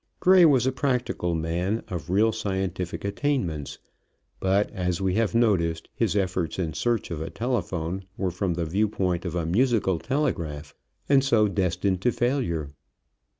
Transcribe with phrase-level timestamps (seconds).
[0.19, 3.77] Gray was a practical man of real scientific attainments,
[4.39, 8.65] but, as we have noticed, his efforts in search of a telephone were from the
[8.65, 10.73] viewpoint of a musical telegraph
[11.07, 12.71] and so destined to failure.